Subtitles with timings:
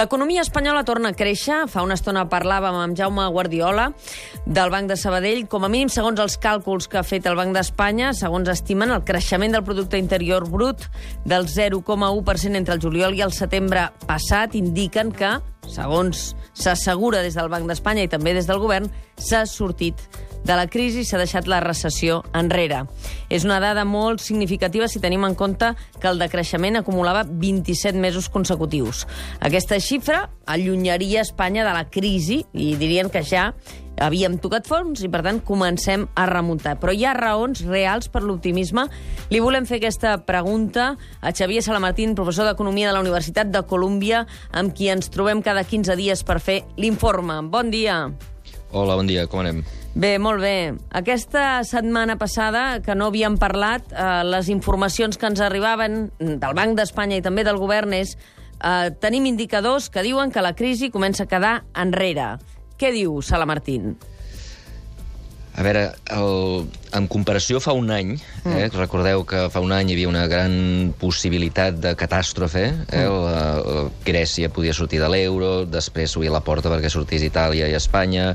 [0.00, 1.66] L'economia espanyola torna a créixer.
[1.68, 3.90] Fa una estona parlàvem amb Jaume Guardiola
[4.46, 5.42] del Banc de Sabadell.
[5.52, 9.04] Com a mínim, segons els càlculs que ha fet el Banc d'Espanya, segons estimen, el
[9.04, 10.86] creixement del producte interior brut
[11.28, 15.34] del 0,1% entre el juliol i el setembre passat indiquen que,
[15.72, 20.00] segons s'assegura des del Banc d'Espanya i també des del govern, s'ha sortit
[20.44, 22.84] de la crisi s'ha deixat la recessió enrere.
[23.28, 28.30] És una dada molt significativa si tenim en compte que el decreixement acumulava 27 mesos
[28.32, 29.06] consecutius.
[29.40, 33.50] Aquesta xifra allunyaria Espanya de la crisi i dirien que ja
[34.00, 36.76] havíem tocat fons i, per tant, comencem a remuntar.
[36.80, 38.86] Però hi ha raons reals per l'optimisme.
[39.30, 44.24] Li volem fer aquesta pregunta a Xavier Salamartín, professor d'Economia de la Universitat de Colúmbia,
[44.52, 47.42] amb qui ens trobem cada 15 dies per fer l'informe.
[47.52, 48.08] Bon dia.
[48.72, 49.64] Hola, bon dia, com anem?
[49.94, 50.76] Bé, molt bé.
[50.94, 56.78] Aquesta setmana passada, que no havíem parlat, eh, les informacions que ens arribaven del Banc
[56.78, 58.14] d'Espanya i també del govern és
[58.62, 62.36] eh, tenim indicadors que diuen que la crisi comença a quedar enrere.
[62.80, 63.92] Què diu Sala Martín?
[65.60, 65.80] A veure,
[66.14, 68.76] el, en comparació fa un any, eh, mm.
[68.78, 70.54] recordeu que fa un any hi havia una gran
[71.00, 73.18] possibilitat de catàstrofe, eh, mm.
[73.26, 77.76] la, la Grècia podia sortir de l'euro, després s'obria la porta perquè sortís Itàlia i
[77.76, 78.30] Espanya,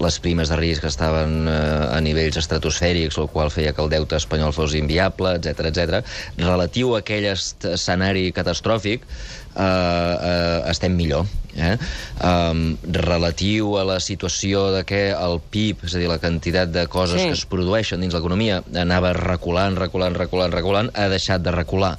[0.00, 1.58] les primes de risc estaven eh,
[1.90, 6.00] a nivells estratosfèrics, el qual feia que el deute espanyol fos inviable, etc etc.
[6.40, 9.04] Relatiu a aquell escenari catastròfic,
[9.54, 11.26] eh, eh, estem millor.
[11.56, 11.74] Eh?
[12.22, 16.86] Um, relatiu a la situació de que el PIB, és a dir, la quantitat de
[16.90, 17.26] coses sí.
[17.28, 21.96] que es produeixen dins l'economia, anava reculant, reculant, reculant, reculant, ha deixat de recular.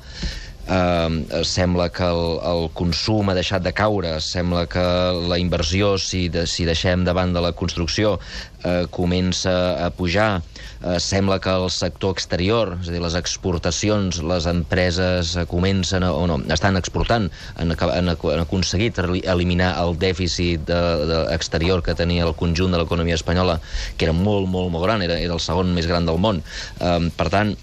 [0.72, 4.84] Uh, sembla que el, el consum ha deixat de caure, sembla que
[5.28, 9.52] la inversió, si, de, si deixem davant de la construcció, uh, comença
[9.84, 15.34] a pujar, uh, sembla que el sector exterior, és a dir, les exportacions, les empreses
[15.36, 17.28] uh, comencen, a, o no, estan exportant,
[17.58, 22.80] han, han, han aconseguit eliminar el dèficit de, de exterior que tenia el conjunt de
[22.80, 23.58] l'economia espanyola,
[23.98, 26.40] que era molt, molt, molt gran, era, era el segon més gran del món.
[26.80, 27.58] Uh, per tant,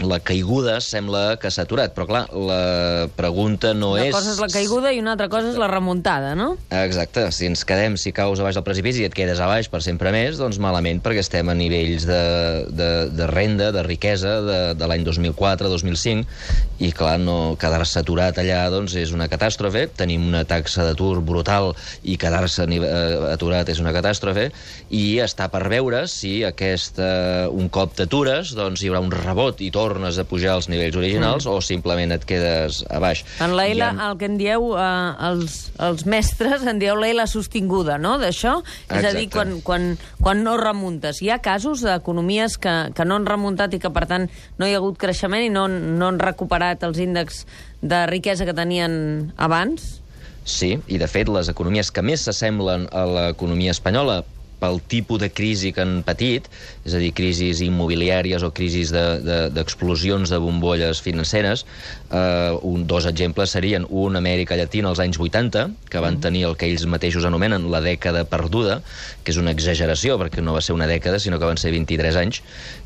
[0.00, 4.12] la caiguda sembla que s'ha aturat, però clar, la pregunta no una és...
[4.12, 6.52] Una cosa és la caiguda i una altra cosa és la remuntada, no?
[6.70, 9.70] Exacte, si ens quedem, si caus a baix del precipici i et quedes a baix
[9.72, 12.20] per sempre més, doncs malament, perquè estem a nivells de,
[12.70, 16.26] de, de renda, de riquesa de, de l'any 2004-2005,
[16.86, 21.72] i clar, no quedar-se aturat allà doncs és una catàstrofe, tenim una taxa d'atur brutal
[22.06, 22.86] i quedar-se eh,
[23.32, 24.48] aturat és una catàstrofe,
[24.94, 27.02] i està per veure si aquest,
[27.50, 30.96] un cop t'atures, doncs hi haurà un rebot i tot tornes a pujar als nivells
[30.98, 31.54] originals mm.
[31.54, 33.24] o simplement et quedes a baix.
[33.44, 33.92] En la L, ha...
[34.10, 34.86] el que en dieu eh,
[35.30, 38.58] els, els mestres, en dieu la L sostinguda, no?, d'això?
[38.92, 39.90] És a dir, quan, quan,
[40.20, 41.22] quan no remuntes.
[41.24, 44.28] Hi ha casos d'economies que, que no han remuntat i que, per tant,
[44.58, 47.46] no hi ha hagut creixement i no, no han recuperat els índexs
[47.80, 49.98] de riquesa que tenien abans?
[50.48, 54.22] Sí, i de fet les economies que més s'assemblen a l'economia espanyola
[54.58, 56.48] pel tipus de crisi que han patit,
[56.88, 61.64] és a dir, crisis immobiliàries o crisis d'explosions de, de, de bombolles financeres,
[62.10, 66.24] eh, un, dos exemples serien un Amèrica Llatina als anys 80, que van mm.
[66.24, 68.80] tenir el que ells mateixos anomenen la dècada perduda,
[69.22, 72.18] que és una exageració, perquè no va ser una dècada, sinó que van ser 23
[72.20, 72.42] anys,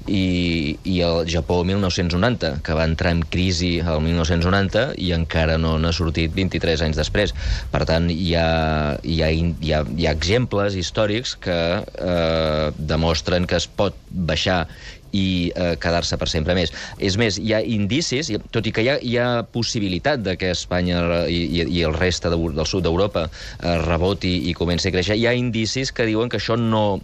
[0.07, 5.77] i, i el Japó 1990, que va entrar en crisi el 1990 i encara no
[5.79, 7.35] n'ha sortit 23 anys després.
[7.73, 13.47] Per tant, hi ha, hi ha, hi ha, hi ha exemples històrics que eh, demostren
[13.47, 14.67] que es pot baixar
[15.13, 16.73] i eh, quedar-se per sempre més.
[16.99, 20.53] És més, hi ha indicis, tot i que hi ha, hi ha possibilitat de que
[20.57, 25.19] Espanya i, i el reste de, del sud d'Europa eh, reboti i comenci a créixer,
[25.21, 27.03] hi ha indicis que diuen que això no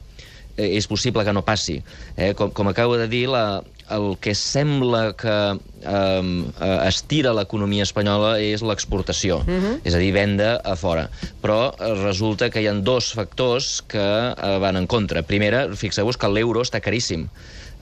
[0.58, 1.78] és possible que no passi.
[2.16, 2.34] Eh?
[2.38, 3.62] Com, com acabo de dir, la,
[3.94, 6.32] el que sembla que um,
[6.84, 9.64] estira l'economia espanyola és l'exportació, uh mhm.
[9.64, 9.80] -huh.
[9.84, 11.08] és a dir, venda a fora.
[11.42, 15.22] Però resulta que hi ha dos factors que uh, van en contra.
[15.22, 17.28] Primera, fixeu-vos que l'euro està caríssim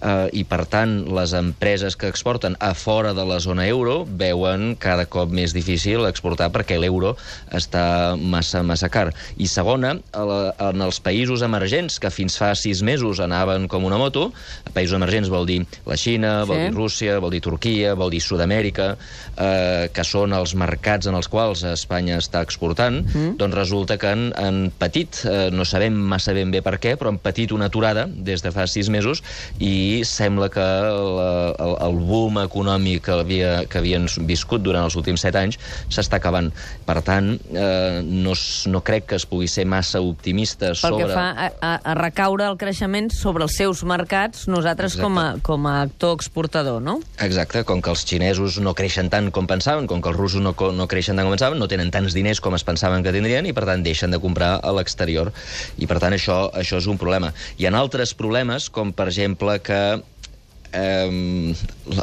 [0.01, 4.75] eh, i per tant les empreses que exporten a fora de la zona euro veuen
[4.81, 7.15] cada cop més difícil exportar perquè l'euro
[7.55, 9.09] està massa, massa car.
[9.37, 14.31] I segona, en els països emergents, que fins fa sis mesos anaven com una moto,
[14.75, 16.51] països emergents vol dir la Xina, sí.
[16.51, 18.91] vol dir Rússia, vol dir Turquia, vol dir Sud-amèrica,
[19.37, 23.37] eh, que són els mercats en els quals Espanya està exportant, mm.
[23.41, 27.13] doncs resulta que han, han patit, eh, no sabem massa ben bé per què, però
[27.13, 29.23] han patit una aturada des de fa sis mesos
[29.63, 31.29] i i sembla que la,
[31.63, 35.59] el, el boom econòmic que, havia, que havien viscut durant els últims set anys
[35.93, 36.51] s'està acabant.
[36.87, 38.35] Per tant, eh, no,
[38.73, 41.07] no crec que es pugui ser massa optimista Pel sobre...
[41.07, 45.69] que fa a, a, recaure el creixement sobre els seus mercats, nosaltres com a, com
[45.71, 46.99] a actor exportador, no?
[47.23, 50.55] Exacte, com que els xinesos no creixen tant com pensaven, com que els russos no,
[50.77, 53.55] no creixen tant com pensaven, no tenen tants diners com es pensaven que tindrien i,
[53.57, 55.33] per tant, deixen de comprar a l'exterior.
[55.77, 57.33] I, per tant, això, això és un problema.
[57.61, 61.55] Hi ha altres problemes, com, per exemple, que eh,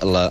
[0.02, 0.24] la,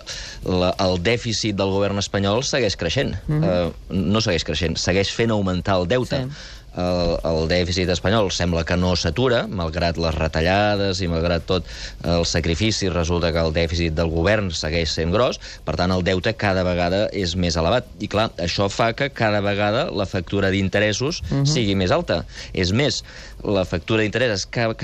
[0.45, 3.15] la, el dèficit del govern espanyol segueix creixent.
[3.27, 3.53] Mm -hmm.
[3.53, 6.25] eh, no segueix creixent, segueix fent augmentar el deute.
[6.25, 6.62] Sí.
[6.79, 11.69] El, el dèficit espanyol sembla que no s'atura, malgrat les retallades i malgrat tot
[12.09, 16.33] el sacrifici, resulta que el dèficit del govern segueix sent gros, per tant, el deute
[16.39, 17.89] cada vegada és més elevat.
[18.01, 21.47] I, clar, això fa que cada vegada la factura d'interessos uh -huh.
[21.47, 22.25] sigui més alta.
[22.53, 23.05] És més,
[23.45, 24.75] la factura d'interessos és cada,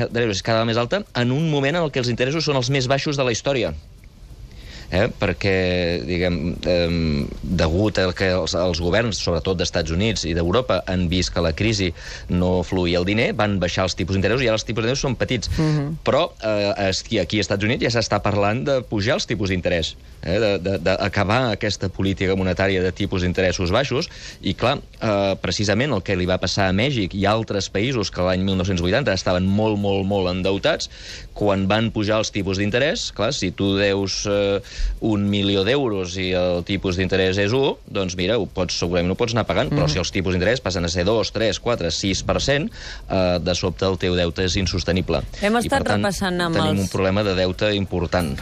[0.58, 3.24] vegada més alta en un moment en què els interessos són els més baixos de
[3.24, 3.74] la història
[4.90, 5.06] eh?
[5.20, 5.54] perquè,
[6.06, 11.32] diguem, eh, degut a que els, els governs, sobretot d'Estats Units i d'Europa, han vist
[11.34, 11.90] que la crisi
[12.32, 15.16] no fluïa el diner, van baixar els tipus d'interessos i ara els tipus d'interessos són
[15.20, 15.50] petits.
[15.56, 15.88] Uh -huh.
[16.04, 19.96] Però eh, aquí, aquí als Estats Units ja s'està parlant de pujar els tipus d'interès,
[20.22, 20.58] eh?
[20.58, 24.08] d'acabar aquesta política monetària de tipus d'interessos baixos,
[24.40, 28.22] i clar, eh, precisament el que li va passar a Mèxic i altres països que
[28.22, 30.90] l'any 1980 estaven molt, molt, molt endeutats,
[31.34, 34.60] quan van pujar els tipus d'interès, clar, si tu deus eh,
[35.00, 39.18] un milió d'euros i el tipus d'interès és 1, doncs mira, ho pots, segurament ho
[39.18, 39.78] pots anar pagant, mm.
[39.78, 42.70] però si els tipus d'interès passen a ser 2, 3, 4, 6%,
[43.08, 45.22] eh, de sobte el teu deute és insostenible.
[45.40, 48.34] Hem I, estat per tant, repassant amb tenim els- un problema de deute important.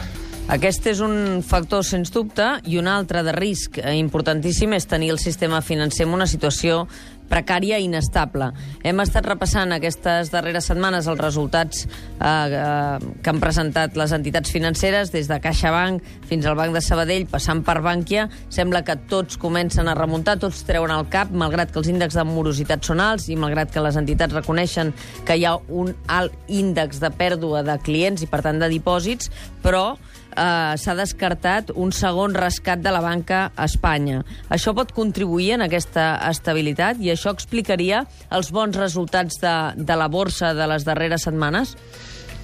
[0.47, 5.09] Aquest és un factor, sens dubte, i un altre de risc eh, importantíssim és tenir
[5.11, 6.85] el sistema financer en una situació
[7.29, 8.51] precària i inestable.
[8.87, 14.51] Hem estat repassant aquestes darreres setmanes els resultats eh, eh, que han presentat les entitats
[14.53, 18.27] financeres, des de CaixaBank fins al Banc de Sabadell, passant per Bànquia.
[18.53, 22.27] Sembla que tots comencen a remuntar, tots treuen el cap, malgrat que els índexs de
[22.27, 24.93] morositat són alts i malgrat que les entitats reconeixen
[25.27, 29.31] que hi ha un alt índex de pèrdua de clients i, per tant, de dipòsits,
[29.63, 29.97] però
[30.37, 34.21] eh, s'ha descartat un segon rescat de la banca a Espanya.
[34.53, 40.07] Això pot contribuir en aquesta estabilitat i això explicaria els bons resultats de, de la
[40.07, 41.75] borsa de les darreres setmanes?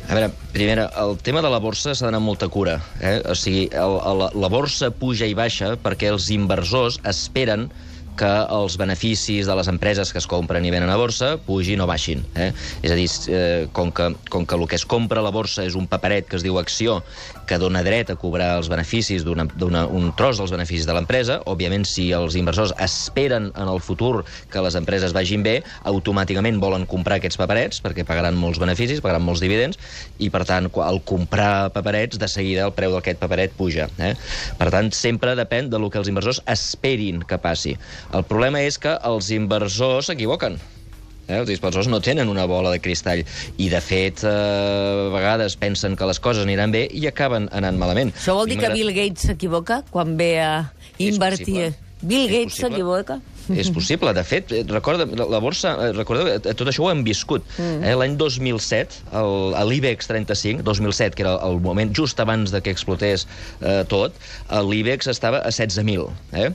[0.03, 2.75] A veure, primera, el tema de la borsa s'ha d'anar amb molta cura.
[2.99, 3.21] Eh?
[3.31, 7.69] O sigui, el, el, la borsa puja i baixa perquè els inversors esperen
[8.19, 11.87] que els beneficis de les empreses que es compren i venen a borsa pugin o
[11.89, 12.23] baixin.
[12.35, 12.51] Eh?
[12.81, 15.65] És a dir, eh, com, que, com que el que es compra a la borsa
[15.65, 17.01] és un paperet que es diu acció,
[17.47, 21.85] que dona dret a cobrar els beneficis d'un un tros dels beneficis de l'empresa, òbviament,
[21.87, 25.57] si els inversors esperen en el futur que les empreses vagin bé,
[25.89, 29.79] automàticament volen comprar aquests paperets perquè pagaran molts beneficis, pagaran molts dividends,
[30.19, 33.89] i, per tant, al comprar paperets, de seguida el preu d'aquest paperet puja.
[33.99, 34.13] Eh?
[34.59, 37.75] Per tant, sempre depèn del que els inversors esperin que passi.
[38.11, 40.59] El problema és que els inversors s'equivoquen.
[41.27, 41.37] Eh?
[41.39, 45.95] Els inversors no tenen una bola de cristall i, de fet, eh, a vegades pensen
[45.99, 48.11] que les coses aniran bé i acaben anant malament.
[48.17, 50.53] Això vol dir que Bill Gates s'equivoca quan ve a
[50.99, 51.71] invertir?
[52.03, 53.21] Bill Gates s'equivoca?
[53.51, 54.13] És possible.
[54.13, 57.43] De fet, eh, recorda, la borsa, eh, recordeu, eh, tot això ho hem viscut.
[57.57, 57.83] Mm.
[57.83, 62.61] Eh, L'any 2007, el- a l'IBEX 35, 2007, que era el moment just abans de
[62.61, 63.27] que explotés
[63.61, 64.13] eh, tot,
[64.49, 66.09] l'IBEX estava a 16.000.
[66.33, 66.51] Eh?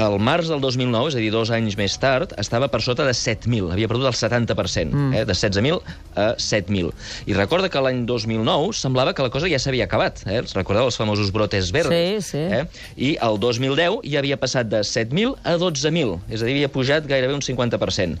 [0.00, 3.12] El març del 2009, és a dir, dos anys més tard, estava per sota de
[3.12, 3.72] 7.000.
[3.74, 5.12] Havia perdut el 70%, mm.
[5.14, 5.24] eh?
[5.28, 5.80] de 16.000
[6.16, 6.92] a 7.000.
[7.26, 10.22] I recorda que l'any 2009 semblava que la cosa ja s'havia acabat.
[10.26, 10.40] Eh?
[10.54, 12.24] Recordeu els famosos brotes verdes?
[12.24, 12.38] Sí, sí.
[12.38, 12.64] Eh?
[12.96, 17.06] I el 2010 ja havia passat de 7.000 a 12.000, és a dir, havia pujat
[17.10, 18.18] gairebé un 50%.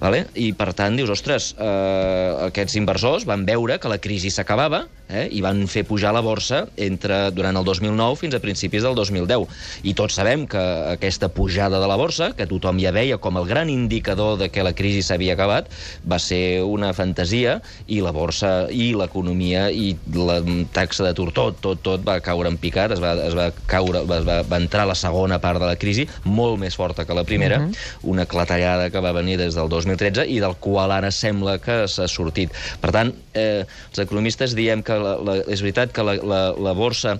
[0.00, 0.26] Vale?
[0.34, 5.26] I, per tant, dius, ostres, eh, aquests inversors van veure que la crisi s'acabava eh,
[5.32, 9.46] i van fer pujar la borsa entre, durant el 2009 fins a principis del 2010.
[9.84, 10.62] I tots sabem que
[10.94, 14.64] aquesta pujada de la borsa, que tothom ja veia com el gran indicador de que
[14.66, 15.70] la crisi s'havia acabat,
[16.10, 20.40] va ser una fantasia i la borsa i l'economia i la
[20.74, 24.28] taxa d'atur, tot, tot, tot va caure en picat, es va, es va caure, es
[24.28, 27.60] va, va entrar la segona part de la crisi, molt més forta que la primera,
[27.60, 28.08] uh -huh.
[28.14, 32.08] una clatellada que va venir des del 2013 i del qual ara sembla que s'ha
[32.10, 32.54] sortit.
[32.82, 36.74] Per tant, eh, els economistes diem que la, la, és veritat que la, la, la
[36.76, 37.18] borsa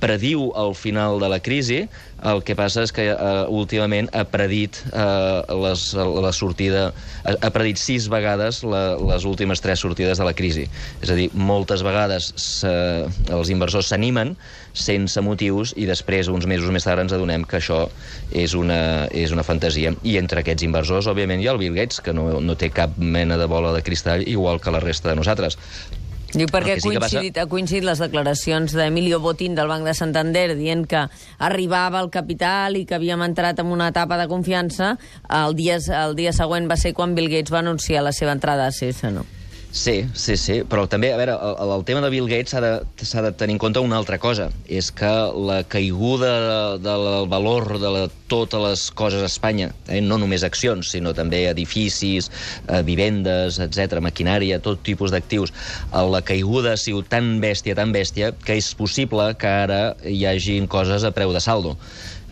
[0.00, 1.86] prediu el final de la crisi,
[2.26, 6.86] el que passa és que uh, últimament ha predit uh, les, la sortida,
[7.24, 10.66] ha, ha predit sis vegades la, les últimes tres sortides de la crisi.
[11.04, 12.72] És a dir, moltes vegades se,
[13.32, 14.34] els inversors s'animen
[14.76, 17.84] sense motius i després, uns mesos més tard, ens adonem que això
[18.32, 19.94] és una, és una fantasia.
[20.04, 22.98] I entre aquests inversors, òbviament, hi ha el Bill Gates, que no, no té cap
[23.00, 25.60] mena de bola de cristall, igual que la resta de nosaltres.
[26.34, 30.56] Diu perquè sí passa- coincidit, ha coincidit les declaracions d'Emilio Botín del Banc de Santander
[30.58, 31.04] dient que
[31.38, 34.96] arribava el capital i que havíem entrat en una etapa de confiança.
[35.30, 38.66] El dia, el dia següent va ser quan Bill Gates va anunciar la seva entrada
[38.66, 39.24] a CESA, no?
[39.70, 42.70] Sí, sí, sí, però també, a veure, el, el tema de Bill Gates s'ha de,
[43.26, 48.06] de tenir en compte una altra cosa, és que la caiguda del valor de la,
[48.32, 52.30] totes les coses a Espanya, eh, no només accions, sinó també edificis,
[52.66, 57.92] eh, vivendes, etc, maquinària, tot tipus d'actius, eh, la caiguda ha sigut tan bèstia, tan
[57.92, 61.76] bèstia, que és possible que ara hi hagin coses a preu de saldo.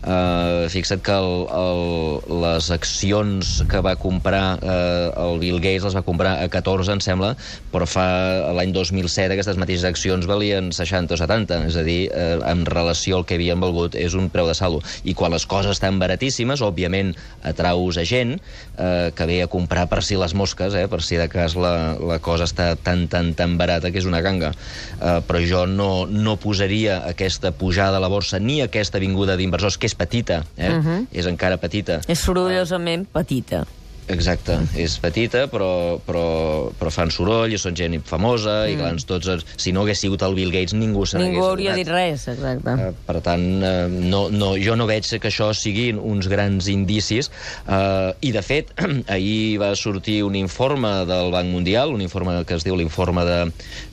[0.05, 5.95] Uh, fixa't que el, el, les accions que va comprar uh, el Bill Gates les
[5.97, 7.31] va comprar a 14, em sembla,
[7.73, 8.05] però fa
[8.53, 13.17] l'any 2007 aquestes mateixes accions valien 60 o 70, és a dir, uh, en relació
[13.17, 14.83] al que havien valgut és un preu de saldo.
[15.09, 19.87] I quan les coses estan baratíssimes, òbviament atraus a gent uh, que ve a comprar
[19.89, 23.33] per si les mosques, eh, per si de cas la, la cosa està tan, tan,
[23.33, 24.53] tan barata que és una ganga.
[24.99, 29.81] Uh, però jo no, no posaria aquesta pujada a la borsa ni aquesta vinguda d'inversors,
[29.81, 30.69] que és petita, eh?
[30.69, 31.05] Uh -huh.
[31.11, 31.99] és encara petita.
[32.07, 33.65] És sorollosament petita.
[34.05, 38.69] Exacte, és petita, però, però, però fan soroll i són gent famosa, mm.
[38.69, 41.71] i clar, tots, si no hagués sigut el Bill Gates, ningú se n'hagués Ningú hauria
[41.71, 41.79] adonat.
[41.81, 42.75] dit res, exacte.
[42.85, 47.31] Eh, per tant, eh, no, no, jo no veig que això siguin uns grans indicis.
[47.65, 48.69] Eh, I, de fet,
[49.15, 53.39] ahir va sortir un informe del Banc Mundial, un informe que es diu l'informe de,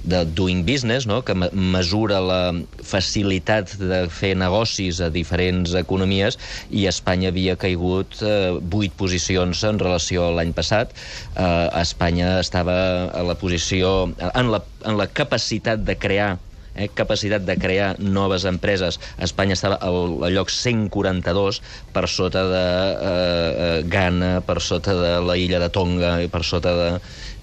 [0.05, 1.23] de Doing Business, no?
[1.25, 2.43] que me- mesura la
[2.85, 6.37] facilitat de fer negocis a diferents economies,
[6.69, 10.95] i Espanya havia caigut eh, 8 posicions en relació a l'any passat.
[11.37, 12.79] Eh, Espanya estava
[13.11, 14.13] a la posició...
[14.33, 16.39] en la, en la capacitat de crear
[16.75, 18.99] eh, capacitat de crear noves empreses.
[19.19, 21.61] Espanya estava al, al lloc 142
[21.93, 26.43] per sota de eh, eh, Ghana, per sota de la illa de Tonga i per
[26.49, 26.91] sota de,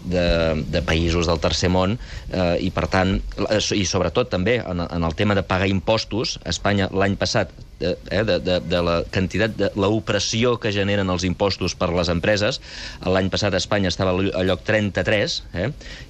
[0.05, 0.27] de,
[0.71, 1.97] de països del tercer món
[2.31, 6.37] eh, i per tant, eh, i sobretot també en, en el tema de pagar impostos,
[6.49, 11.09] Espanya l'any passat eh, eh, de, de, de la quantitat de la opressió que generen
[11.09, 12.61] els impostos per les empreses.
[13.05, 15.69] L'any passat Espanya estava al lloc 33 eh,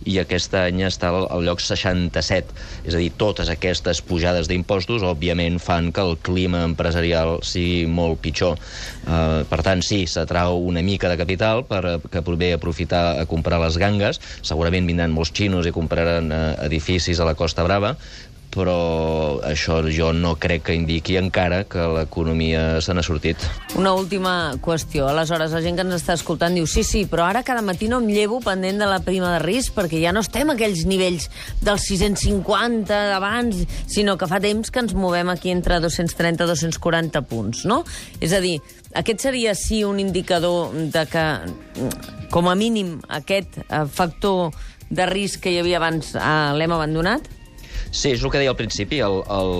[0.10, 2.56] i aquest any està al, al lloc 67.
[2.86, 8.22] És a dir, totes aquestes pujades d'impostos, òbviament, fan que el clima empresarial sigui molt
[8.24, 8.60] pitjor.
[9.08, 13.20] Eh, per tant, sí, s'atrau una mica de capital per, eh, que ve a aprofitar
[13.20, 14.22] a comprar les gangues.
[14.42, 17.96] Segurament vindran molts xinos i compraran eh, edificis a la Costa Brava,
[18.50, 23.44] però això jo no crec que indiqui encara que l'economia se n'ha sortit.
[23.78, 25.08] Una última qüestió.
[25.10, 28.02] Aleshores, la gent que ens està escoltant diu sí, sí, però ara cada matí no
[28.02, 31.30] em llevo pendent de la prima de risc perquè ja no estem a aquells nivells
[31.62, 37.24] dels 650 d'abans, sinó que fa temps que ens movem aquí entre 230 i 240
[37.30, 37.84] punts, no?
[38.20, 38.58] És a dir,
[38.98, 41.26] aquest seria sí un indicador de que,
[42.34, 44.56] com a mínim, aquest eh, factor
[44.90, 47.30] de risc que hi havia abans eh, l'hem abandonat?
[47.92, 49.54] Sí, és el que deia al principi, el, el,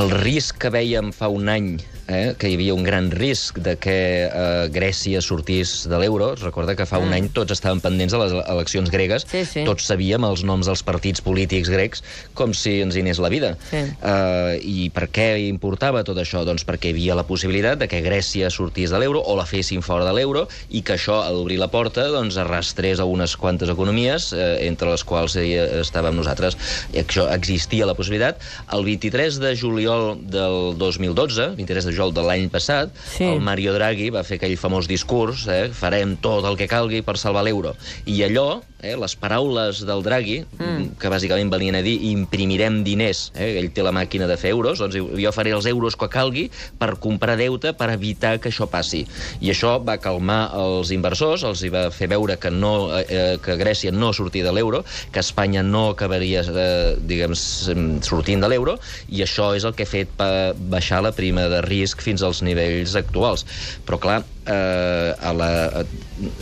[0.00, 1.76] el risc que veiem fa un any
[2.08, 3.96] eh, que hi havia un gran risc de que
[4.26, 6.32] eh, Grècia sortís de l'euro.
[6.40, 9.26] Recorda que fa un any tots estaven pendents de les eleccions gregues.
[9.26, 9.30] Mm.
[9.30, 9.64] Sí, sí.
[9.68, 12.02] Tots sabíem els noms dels partits polítics grecs
[12.38, 13.54] com si ens hi anés la vida.
[13.70, 13.84] Sí.
[13.84, 16.42] Eh, I per què importava tot això?
[16.48, 19.84] Doncs perquè hi havia la possibilitat de que Grècia sortís de l'euro o la fessin
[19.84, 23.68] fora de l'euro i que això, a obrir la porta, doncs arrastrés a unes quantes
[23.68, 26.56] economies, eh, entre les quals hi estàvem nosaltres.
[26.94, 28.40] I això existia la possibilitat.
[28.72, 33.24] El 23 de juliol del 2012, 23 de juliol de l'any passat, Sí.
[33.24, 37.16] el Mario Draghi va fer aquell famós discurs, eh, farem tot el que calgui per
[37.18, 37.74] salvar l'euro.
[38.06, 40.98] I allò, eh, les paraules del Draghi, mm.
[41.00, 44.78] que bàsicament valien a dir imprimirem diners, eh, ell té la màquina de fer euros,
[44.78, 46.46] doncs jo faré els euros que calgui
[46.78, 49.04] per comprar deute per evitar que això passi.
[49.40, 53.58] I això va calmar els inversors, els hi va fer veure que, no, eh, que
[53.58, 59.22] Grècia no sortia de l'euro, que Espanya no acabaria, eh, diguem, sortint de l'euro, i
[59.26, 62.94] això és el que ha fet pa- baixar la prima de risc fins als nivells
[62.96, 63.44] actuals.
[63.86, 65.50] Però, clar, eh, a la,
[65.80, 65.84] a,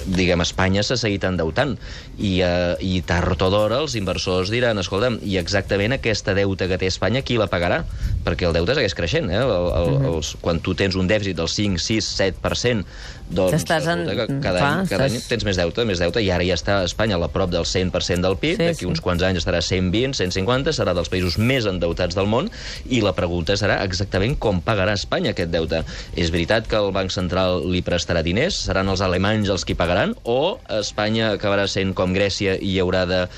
[0.06, 1.74] diguem, Espanya s'ha seguit endeutant
[2.16, 6.78] i, eh, i tard o d'hora els inversors diran, escolta'm, i exactament aquesta deuta que
[6.80, 7.82] té Espanya, qui la pagarà?
[8.26, 9.38] Perquè el deute segueix creixent, eh?
[9.38, 10.06] El, el, Mhm.
[10.16, 12.82] els, quan tu tens un dèficit del 5, 6, 7%,
[13.30, 14.04] doncs T'estàs en-
[14.42, 16.80] cada, Clar, any, cada any estàs- tens més deute, més deute, i ara ja està
[16.80, 18.86] a Espanya a prop del 100% del PIB, Sí, d'aquí sí.
[18.86, 22.50] uns quants anys estarà 120, 150, serà dels països més endeutats del món,
[22.90, 25.84] i la pregunta serà exactament com pagarà Espanya aquest deute.
[26.16, 30.14] És veritat que el Banc Central li prestarà diners, seran els alemanys els qui pagaran,
[30.24, 33.28] o Espanya acabarà sent com Grècia i haurà de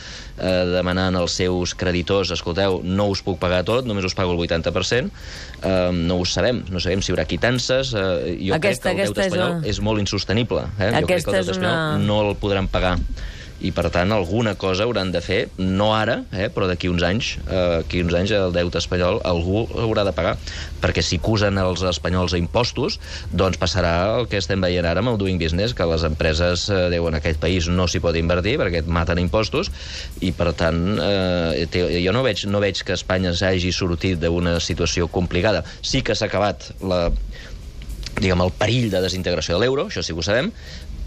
[0.41, 4.39] eh, demanar als seus creditors, escolteu, no us puc pagar tot, només us pago el
[4.39, 5.11] 80%,
[5.63, 9.03] eh, no ho sabem, no sabem si hi haurà quitances, eh, jo Aquesta- crec que
[9.03, 10.63] el deute aquesta és espanyol una- és molt insostenible.
[10.79, 10.91] Eh?
[11.01, 12.99] Jo crec que el deute és una- espanyol no el podran pagar
[13.61, 17.33] i per tant alguna cosa hauran de fer, no ara, eh, però d'aquí uns anys,
[17.49, 20.37] eh, aquí uns anys el deute espanyol algú haurà de pagar,
[20.83, 22.99] perquè si acusen els espanyols a impostos,
[23.33, 26.87] doncs passarà el que estem veient ara amb el doing business, que les empreses eh,
[26.95, 29.73] diuen en aquest país no s'hi pot invertir perquè et maten impostos,
[30.21, 31.67] i per tant eh,
[32.05, 35.65] jo no veig, no veig que Espanya s'hagi sortit d'una situació complicada.
[35.83, 37.09] Sí que s'ha acabat la,
[38.21, 40.51] diguem, el perill de desintegració de l'euro, això sí que ho sabem,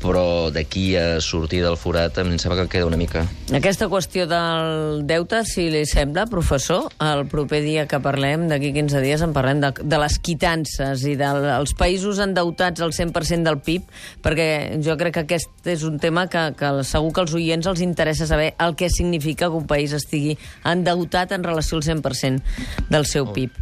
[0.01, 3.23] però d'aquí a sortir del forat em sembla que queda una mica.
[3.53, 9.03] Aquesta qüestió del deute, si li sembla, professor, el proper dia que parlem, d'aquí 15
[9.03, 13.87] dies, en parlem de, de les quitances i dels països endeutats al 100% del PIB,
[14.25, 14.49] perquè
[14.83, 18.27] jo crec que aquest és un tema que, que segur que als oients els interessa
[18.29, 23.29] saber el que significa que un país estigui endeutat en relació al 100% del seu
[23.33, 23.53] PIB.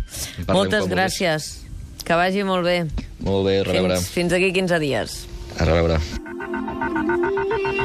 [0.48, 1.52] Moltes gràcies.
[2.06, 2.80] Que vagi molt bé.
[3.20, 4.00] Molt bé, a reveure.
[4.00, 5.20] Fins, fins aquí 15 dies.
[5.60, 6.00] A reveure.
[6.52, 7.79] Thank you.